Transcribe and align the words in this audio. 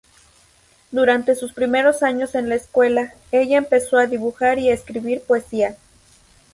Durante 0.89 1.35
sus 1.35 1.53
primeros 1.53 2.01
años 2.01 2.33
en 2.33 2.49
la 2.49 2.55
escuela, 2.55 3.13
ella 3.31 3.59
empezó 3.59 3.99
a 3.99 4.07
dibujar 4.07 4.57
y 4.57 4.71
escribir 4.71 5.21
poesía. 5.21 5.77